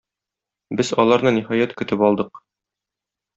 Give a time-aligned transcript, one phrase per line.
[0.79, 2.43] Без аларны, ниһаять, көтеп алдык.